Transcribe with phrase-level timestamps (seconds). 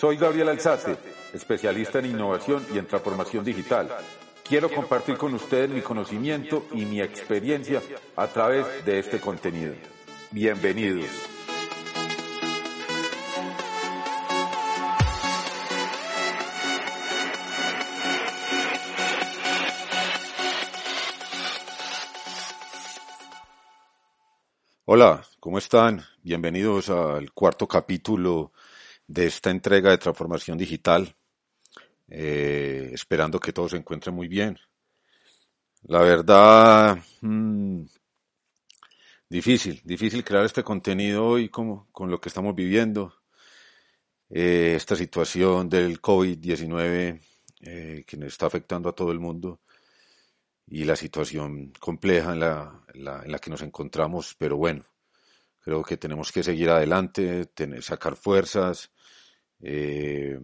[0.00, 0.96] Soy Gabriel Alzate,
[1.34, 3.86] especialista en innovación y en transformación digital.
[4.48, 7.82] Quiero compartir con ustedes mi conocimiento y mi experiencia
[8.16, 9.74] a través de este contenido.
[10.30, 11.04] Bienvenidos.
[24.86, 26.02] Hola, ¿cómo están?
[26.22, 28.52] Bienvenidos al cuarto capítulo
[29.10, 31.16] de esta entrega de transformación digital,
[32.08, 34.56] eh, esperando que todos se encuentren muy bien.
[35.82, 37.82] La verdad, mmm,
[39.28, 43.12] difícil, difícil crear este contenido hoy como, con lo que estamos viviendo.
[44.28, 47.20] Eh, esta situación del COVID-19
[47.62, 49.60] eh, que nos está afectando a todo el mundo
[50.68, 54.84] y la situación compleja en la, la, que nos encontramos, pero bueno,
[55.58, 57.50] creo que tenemos que seguir adelante,
[57.80, 58.92] sacar fuerzas,
[59.62, 60.38] eh,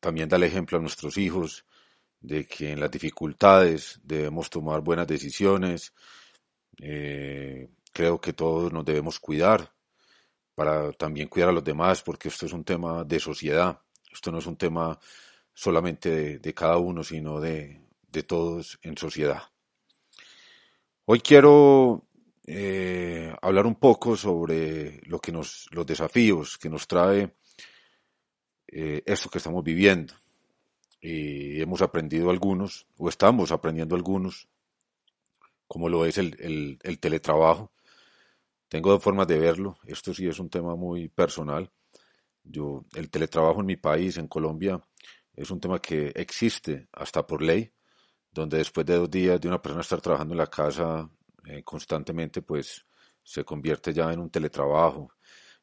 [0.00, 1.64] también dar ejemplo a nuestros hijos
[2.20, 5.92] de que en las dificultades debemos tomar buenas decisiones.
[6.78, 9.72] Eh, creo que todos nos debemos cuidar
[10.54, 13.80] para también cuidar a los demás, porque esto es un tema de sociedad.
[14.12, 14.98] Esto no es un tema
[15.52, 19.42] solamente de, cada uno, sino de, de, todos en sociedad.
[21.06, 22.06] Hoy quiero
[22.46, 27.34] eh, hablar un poco sobre que nos, los desafíos que nos trae
[28.68, 30.14] eh, esto que estamos viviendo.
[31.00, 34.48] Y hemos aprendido algunos, o estamos aprendiendo algunos,
[35.66, 37.72] como lo es el, el, el teletrabajo.
[38.68, 39.78] Tengo dos formas de verlo.
[39.86, 41.70] Esto sí es un tema muy personal.
[42.42, 44.80] Yo, el teletrabajo en mi país, en Colombia,
[45.34, 47.72] es un tema que existe hasta por ley,
[48.30, 51.08] donde después de dos días de una persona estar trabajando en la casa
[51.46, 52.86] eh, constantemente, pues
[53.22, 55.12] se convierte ya en un teletrabajo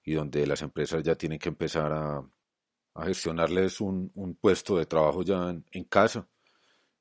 [0.04, 2.24] y donde las empresas ya tienen que empezar a,
[2.94, 6.28] a gestionarles un, un, puesto de trabajo ya en, casa,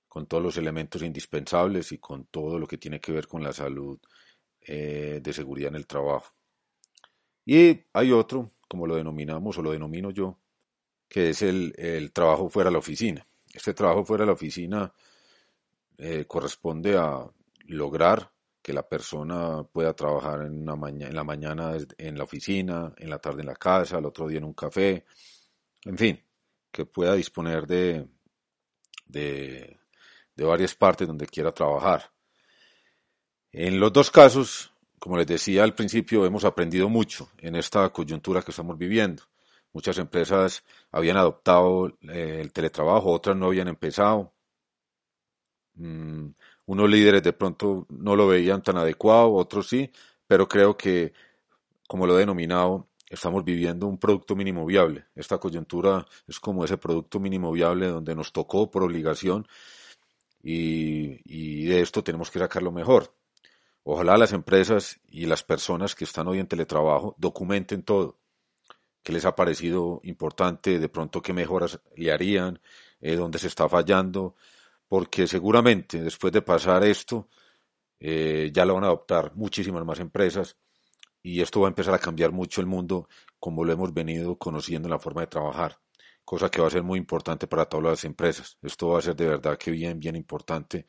[0.08, 3.52] con todos los elementos indispensables y con todo lo que tiene que ver con la
[3.52, 3.98] salud
[4.60, 6.34] eh, de seguridad en el trabajo.
[7.44, 10.38] Y hay otro, como lo denominamos o lo denomino yo,
[11.08, 13.26] que es el, el trabajo fuera de la oficina.
[13.52, 14.92] Este trabajo fuera de la oficina
[15.98, 17.28] eh, corresponde a
[17.66, 22.94] lograr que la persona pueda trabajar en, una maña, en la mañana en la oficina,
[22.96, 25.04] en la tarde en la casa, el otro día en un café,
[25.84, 26.22] en fin,
[26.70, 28.06] que pueda disponer de,
[29.06, 29.78] de,
[30.36, 32.10] varias partes donde quiera trabajar.
[33.52, 38.42] En los dos casos, como les decía al principio, hemos aprendido mucho en esta coyuntura
[38.42, 39.22] que estamos viviendo.
[39.72, 44.32] Muchas empresas habían adoptado eh, el teletrabajo, otras no habían empezado.
[45.74, 46.30] Mm,
[46.66, 49.90] unos líderes de pronto no lo veían tan adecuado, otros sí,
[50.26, 51.12] pero creo que,
[51.88, 55.06] como lo he denominado, estamos viviendo un producto mínimo viable.
[55.14, 59.46] Esta coyuntura es como ese producto mínimo viable donde nos tocó por obligación
[60.42, 63.14] y, y, de esto tenemos que sacar lo mejor.
[63.82, 68.18] Ojalá las empresas y las personas que están hoy en teletrabajo documenten todo,
[69.02, 72.60] qué les ha parecido importante, de pronto qué mejoras le harían,
[73.00, 74.36] eh, dónde se está fallando,
[74.88, 77.28] porque seguramente después de pasar esto
[77.98, 80.56] eh, ya lo van a adoptar muchísimas más empresas
[81.22, 83.08] y esto va a empezar a cambiar mucho el mundo
[83.38, 85.78] como lo hemos venido conociendo en la forma de trabajar,
[86.24, 88.58] cosa que va a ser muy importante para todas las empresas.
[88.62, 90.86] Esto va a ser de verdad que bien, bien importante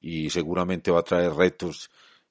[0.00, 1.90] y seguramente va a traer retos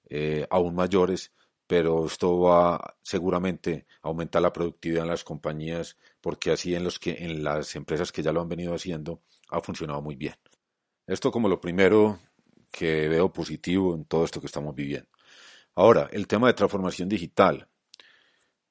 [0.10, 1.32] eh, aún mayores,
[1.66, 7.00] pero esto va seguramente a aumentar la productividad en las compañías porque así en, los
[7.00, 10.36] que, en las empresas que ya lo han venido haciendo ha funcionado muy bien.
[11.08, 12.20] Esto como lo primero
[12.72, 15.10] que veo positivo en todo esto que estamos viviendo.
[15.76, 17.68] Ahora, el tema de transformación digital.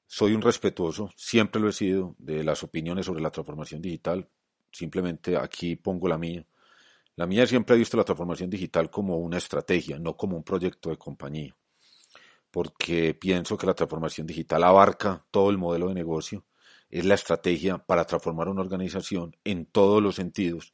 [0.05, 4.29] Soy un respetuoso, siempre lo he sido, de las opiniones sobre la transformación digital.
[4.71, 6.45] Simplemente aquí pongo la mía.
[7.15, 10.89] La mía siempre ha visto la transformación digital como una estrategia, no como un proyecto
[10.89, 11.55] de compañía.
[12.51, 16.45] Porque pienso que la transformación digital abarca todo el modelo de negocio,
[16.89, 20.73] es la estrategia para transformar una organización en todos los sentidos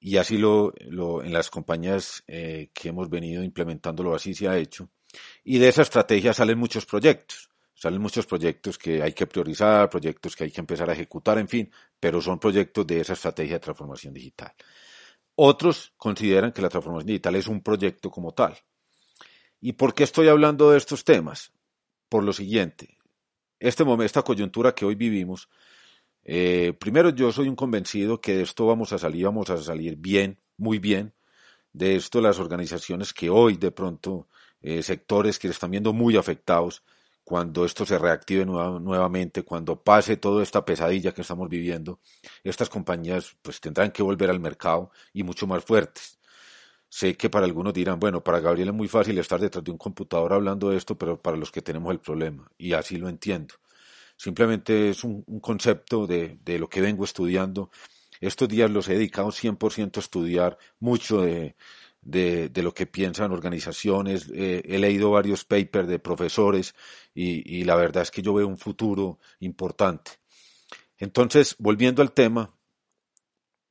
[0.00, 4.56] y así lo, lo en las compañías eh, que hemos venido implementándolo así se ha
[4.56, 4.88] hecho.
[5.44, 7.48] Y de esa estrategia salen muchos proyectos.
[7.74, 11.46] Salen muchos proyectos que hay que priorizar, proyectos que hay que empezar a ejecutar, en
[11.46, 11.70] fin,
[12.00, 14.52] pero son proyectos de esa estrategia de transformación digital.
[15.36, 18.58] Otros consideran que la transformación digital es un proyecto como tal.
[19.60, 21.52] ¿Y por qué estoy hablando de estos temas?
[22.08, 22.98] Por lo siguiente,
[23.60, 25.48] este momento, esta coyuntura que hoy vivimos,
[26.24, 29.96] eh, primero yo soy un convencido que de esto vamos a salir, vamos a salir
[29.96, 31.14] bien, muy bien.
[31.72, 34.28] De esto las organizaciones que hoy de pronto,
[34.62, 36.82] eh, sectores que están viendo muy afectados,
[37.28, 42.00] cuando esto se reactive nuevamente, cuando pase toda esta pesadilla que estamos viviendo,
[42.42, 46.18] estas compañías pues tendrán que volver al mercado y mucho más fuertes.
[46.88, 49.76] Sé que para algunos dirán, bueno, para Gabriel es muy fácil estar detrás de un
[49.76, 53.56] computador hablando de esto, pero para los que tenemos el problema, y así lo entiendo.
[54.16, 57.70] Simplemente es un, concepto de, de, lo que vengo estudiando.
[58.22, 61.56] Estos días los he dedicado 100% a estudiar mucho de,
[62.08, 64.30] de, de, lo que piensan organizaciones.
[64.32, 66.74] Eh, he leído varios papers de profesores
[67.14, 70.12] y, y, la verdad es que yo veo un futuro importante.
[70.96, 72.54] Entonces, volviendo al tema,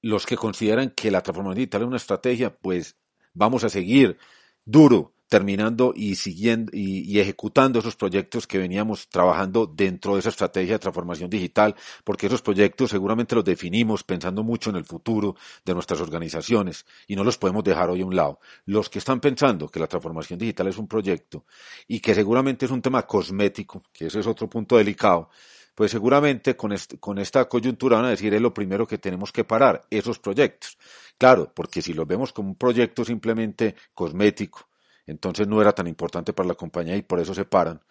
[0.04, 2.96] los que consideran que la transformación digital es una estrategia, pues
[3.34, 4.18] vamos a seguir
[4.66, 10.74] duro terminando y siguiendo y, ejecutando esos proyectos que veníamos trabajando dentro de esa estrategia
[10.74, 15.36] de transformación digital, porque esos proyectos seguramente los definimos pensando mucho en el futuro
[15.66, 18.40] de nuestras organizaciones y no los podemos dejar hoy a un lado.
[18.66, 21.46] Los que están pensando que la transformación digital es un proyecto
[21.88, 25.30] y que seguramente es un tema cosmético, que ese es otro punto delicado,
[25.76, 29.44] pues seguramente con, con esta coyuntura van a decir es lo primero que tenemos que
[29.44, 30.78] parar, esos proyectos.
[31.18, 34.68] Claro, porque si los vemos como un proyecto simplemente cosmético,
[35.08, 37.82] entonces no era tan importante para la compañía y por eso se paran.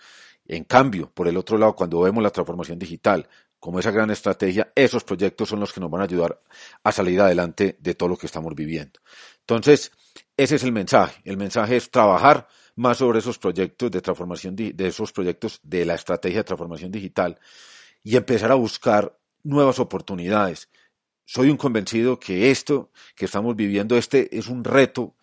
[0.47, 3.29] En cambio, por el otro lado, cuando vemos la transformación digital
[3.59, 6.41] como esa gran estrategia, esos proyectos son los que nos van a ayudar
[6.85, 9.01] a salir adelante de todo lo que estamos viviendo.
[9.41, 9.91] Entonces,
[10.37, 11.21] ese es el mensaje.
[11.25, 12.47] El mensaje es trabajar
[12.77, 17.41] más sobre esos proyectos de transformación, de esos proyectos de la estrategia de transformación digital
[18.05, 20.69] y empezar a buscar nuevas oportunidades.
[21.25, 25.16] Soy un convencido que esto que estamos viviendo, este es un reto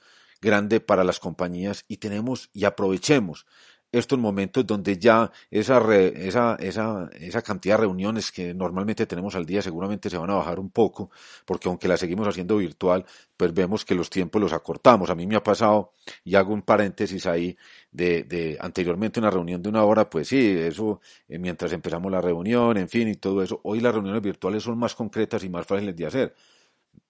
[0.44, 3.46] grande para las compañías y tenemos y aprovechemos
[3.94, 9.46] estos momentos donde ya esa, esa, esa, esa cantidad de reuniones que normalmente tenemos al
[9.46, 11.12] día seguramente se van a bajar un poco,
[11.46, 13.06] porque aunque la seguimos haciendo virtual,
[13.38, 15.12] pues vemos que los tiempos los acortamos.
[15.12, 15.92] A mí me ha pasado,
[16.24, 17.56] y hago un paréntesis ahí,
[17.92, 22.20] de, de anteriormente una reunión de una hora, pues sí, eso eh, mientras empezamos la
[22.20, 23.62] reunión, en fin, y todo eso.
[23.64, 26.36] Hoy las reuniones virtuales son más concretas y más fáciles de hacer.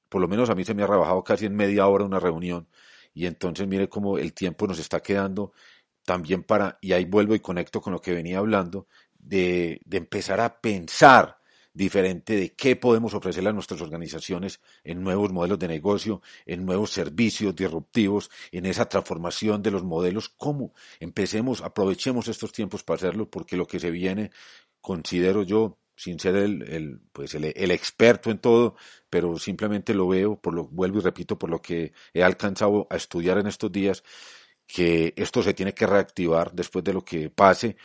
[0.09, 2.67] Por lo menos a mí se me ha rebajado casi en media hora una reunión
[3.13, 5.53] y entonces mire cómo el tiempo nos está quedando
[6.03, 8.87] también para, y ahí vuelvo y conecto con lo que venía hablando,
[9.17, 11.37] de, de empezar a pensar
[11.73, 16.91] diferente de qué podemos ofrecerle a nuestras organizaciones en nuevos modelos de negocio, en nuevos
[16.91, 23.29] servicios disruptivos, en esa transformación de los modelos, cómo empecemos, aprovechemos estos tiempos para hacerlo,
[23.29, 24.31] porque lo que se viene,
[24.81, 28.75] considero yo, sin ser el, el pues el, el, experto en todo,
[29.09, 32.95] pero simplemente lo veo, por lo vuelvo y repito, por lo que he alcanzado a
[32.95, 34.03] estudiar en estos días,
[34.67, 37.77] que esto se tiene que reactivar después de lo que pase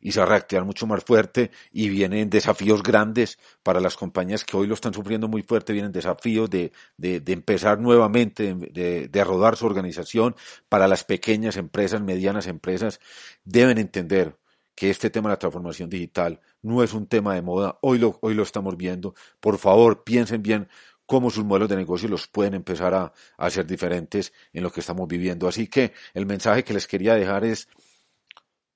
[0.00, 4.44] y se va a reactivar mucho más fuerte y vienen desafíos grandes para las compañías
[4.44, 9.24] que hoy lo están sufriendo muy fuerte, vienen desafíos de, de, empezar nuevamente, de, de
[9.24, 10.34] rodar su organización
[10.68, 13.00] para las pequeñas empresas, medianas empresas,
[13.44, 14.36] deben entender
[14.74, 18.18] que este tema de la transformación digital no es un tema de moda, hoy lo,
[18.22, 19.14] hoy lo estamos viendo.
[19.40, 20.68] Por favor, piensen bien
[21.06, 24.80] cómo sus modelos de negocio los pueden empezar a, a ser diferentes en lo que
[24.80, 25.46] estamos viviendo.
[25.46, 27.68] Así que el mensaje que les quería dejar es,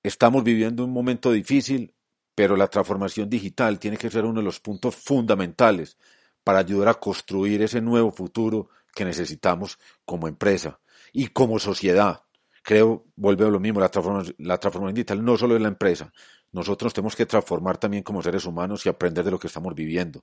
[0.02, 1.94] estamos viviendo un momento difícil,
[2.34, 5.96] pero la transformación digital tiene que ser uno de los puntos fundamentales
[6.44, 10.80] para ayudar a construir ese nuevo futuro que necesitamos como empresa
[11.12, 12.22] y como sociedad
[12.68, 16.12] creo, vuelve a lo mismo, la transformación, digital no solo es la empresa,
[16.52, 20.22] nosotros tenemos que transformar también como seres humanos y aprender de lo que estamos viviendo.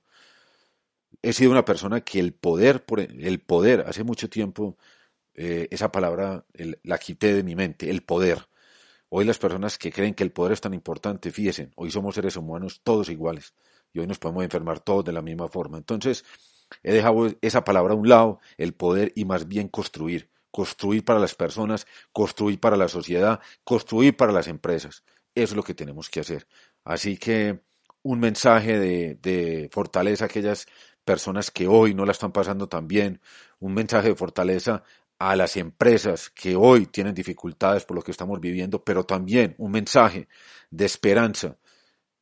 [1.22, 4.78] He sido una persona que el poder, por el poder, hace mucho tiempo,
[5.34, 6.46] eh, esa palabra
[6.84, 8.46] la quité de mi mente, el poder.
[9.08, 12.36] Hoy las personas que creen que el poder es tan importante, fíjense, hoy somos seres
[12.36, 13.54] humanos todos iguales
[13.92, 15.78] y hoy nos podemos enfermar todos de la misma forma.
[15.78, 16.24] Entonces,
[16.84, 21.20] he dejado esa palabra a un lado, el poder, y más bien construir construir para
[21.20, 25.04] las personas, construir para la sociedad, construir para las empresas.
[25.34, 26.46] Es lo que tenemos que hacer.
[26.84, 27.60] Así que
[28.02, 30.66] un mensaje de, de, fortaleza a aquellas
[31.04, 33.20] personas que hoy no la están pasando tan bien,
[33.60, 34.82] un mensaje de fortaleza
[35.18, 39.72] a las empresas que hoy tienen dificultades por lo que estamos viviendo, pero también un
[39.72, 40.28] mensaje
[40.70, 41.58] de esperanza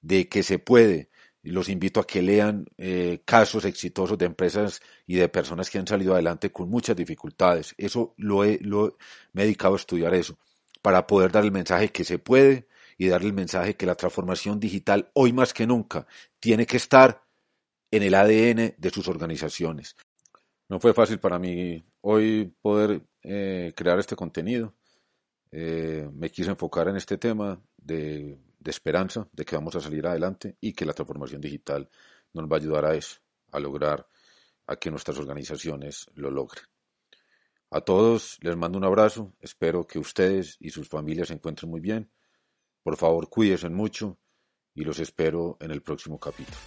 [0.01, 1.11] de que se puede
[1.51, 5.87] los invito a que lean eh, casos exitosos de empresas y de personas que han
[5.87, 7.75] salido adelante con muchas dificultades.
[7.77, 8.93] Eso lo he, lo, he
[9.33, 10.39] dedicado a estudiar eso,
[10.81, 14.59] para poder dar el mensaje que se puede y darle el mensaje que la transformación
[14.59, 16.07] digital hoy más que nunca
[16.41, 17.23] tiene que estar
[17.91, 19.97] en el ADN de sus organizaciones.
[20.69, 24.75] No fue fácil para mí hoy poder eh, crear este contenido.
[25.53, 30.07] Eh, me quise enfocar en este tema de, de, esperanza, de que vamos a salir
[30.07, 31.89] adelante y que la transformación digital
[32.33, 33.21] nos va a ayudar a eso,
[33.53, 34.09] a lograr
[34.67, 36.65] a que nuestras organizaciones lo logren.
[37.71, 41.81] A todos les mando un abrazo, espero que ustedes y sus familias se encuentren muy
[41.81, 42.11] bien.
[42.83, 44.19] Por favor, cuídense mucho
[44.75, 46.59] y los espero en el próximo capítulo.